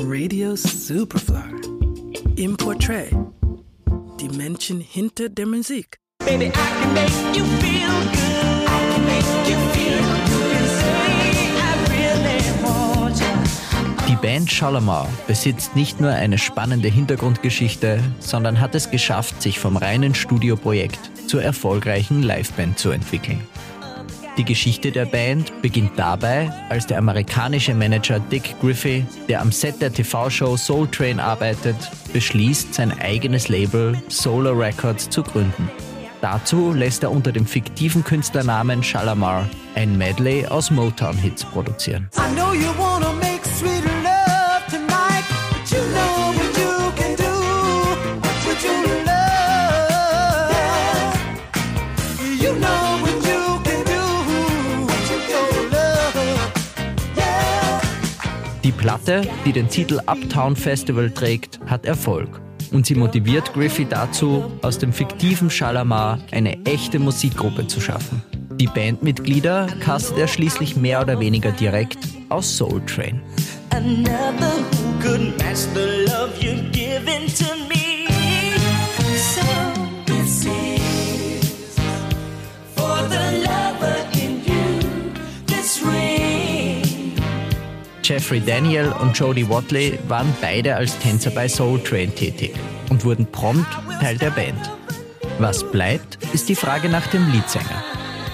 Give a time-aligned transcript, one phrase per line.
[0.00, 1.54] Radio Superfly.
[2.36, 3.10] Im Portrait.
[4.20, 5.98] Die Menschen hinter der Musik.
[6.24, 8.64] Baby, I can make you feel good.
[8.64, 10.68] I can make you feel good.
[10.78, 14.08] Say I really want you.
[14.08, 19.76] Die Band Shalamar besitzt nicht nur eine spannende Hintergrundgeschichte, sondern hat es geschafft, sich vom
[19.76, 23.40] reinen Studioprojekt zur erfolgreichen Liveband zu entwickeln.
[24.38, 29.82] Die Geschichte der Band beginnt dabei, als der amerikanische Manager Dick Griffey, der am Set
[29.82, 31.74] der TV-Show Soul Train arbeitet,
[32.12, 35.68] beschließt, sein eigenes Label Solar Records zu gründen.
[36.20, 42.08] Dazu lässt er unter dem fiktiven Künstlernamen Shalamar ein Medley aus Motown-Hits produzieren.
[58.68, 62.38] Die Platte, die den Titel Uptown Festival trägt, hat Erfolg.
[62.70, 68.22] Und sie motiviert Griffey dazu, aus dem fiktiven Shalamar eine echte Musikgruppe zu schaffen.
[68.60, 71.96] Die Bandmitglieder castet er schließlich mehr oder weniger direkt
[72.28, 73.22] aus Soul Train.
[73.70, 74.52] Another
[75.38, 77.77] match the love you're giving to me.
[88.08, 92.54] Jeffrey Daniel und Jodie Watley waren beide als Tänzer bei Soul Train tätig
[92.88, 93.68] und wurden prompt
[94.00, 94.70] Teil der Band.
[95.38, 97.84] Was bleibt, ist die Frage nach dem Leadsänger.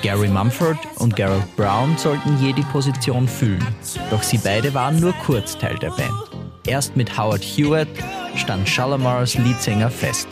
[0.00, 3.66] Gary Mumford und Gerald Brown sollten je die Position füllen,
[4.12, 6.30] doch sie beide waren nur kurz Teil der Band.
[6.68, 7.88] Erst mit Howard Hewitt
[8.36, 10.28] stand Shalamars Leadsänger fest.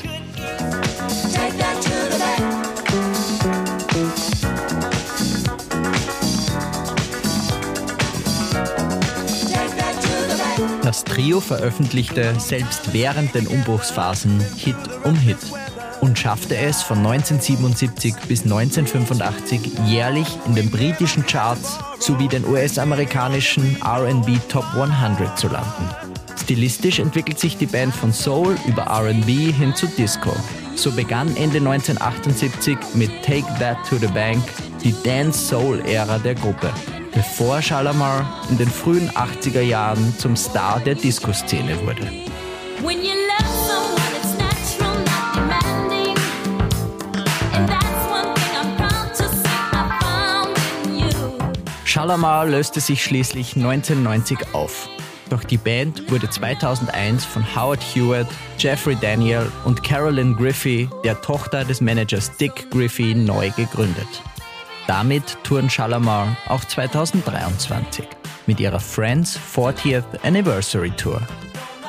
[10.93, 15.39] Das Trio veröffentlichte selbst während den Umbruchsphasen Hit um Hit
[16.03, 23.79] und schaffte es von 1977 bis 1985 jährlich in den britischen Charts sowie den US-amerikanischen
[23.83, 25.89] RB Top 100 zu landen.
[26.39, 30.36] Stilistisch entwickelt sich die Band von Soul über RB hin zu Disco.
[30.74, 34.45] So begann Ende 1978 mit Take That to the Bank
[34.85, 36.70] die Dance-Soul-Ära der Gruppe
[37.12, 42.11] bevor Shalamar in den frühen 80er Jahren zum Star der Disco-Szene wurde.
[51.84, 54.89] Shalamar löste sich schließlich 1990 auf.
[55.29, 58.27] Doch die Band wurde 2001 von Howard Hewitt,
[58.58, 64.23] Jeffrey Daniel und Carolyn Griffey, der Tochter des Managers Dick Griffey, neu gegründet.
[64.87, 68.07] Damit touren Shalamar auch 2023
[68.47, 71.20] mit ihrer Friends 40th Anniversary Tour.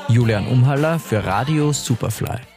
[0.08, 2.53] Julian Umhaller für Radio Superfly.